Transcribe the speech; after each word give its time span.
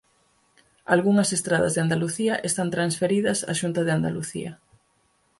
Algunhas 0.95 1.29
estradas 1.37 1.73
de 1.75 1.81
Andalucía 1.85 2.33
están 2.49 2.67
transferidas 2.75 3.39
á 3.51 3.53
Xunta 3.59 3.81
de 3.83 3.91
Andalucía. 3.97 4.51